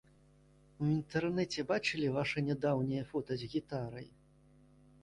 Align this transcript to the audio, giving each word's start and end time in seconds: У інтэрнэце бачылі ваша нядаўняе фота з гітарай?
У 0.83 0.87
інтэрнэце 0.93 1.67
бачылі 1.73 2.07
ваша 2.17 2.45
нядаўняе 2.49 3.07
фота 3.13 3.33
з 3.45 3.53
гітарай? 3.57 4.07